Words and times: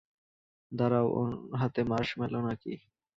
দাঁড়াও, 0.71 1.07
ওর 1.17 1.29
হাতে 1.59 1.81
মার্শম্যালো 1.83 2.39
না 2.47 2.53
কি? 2.61 2.73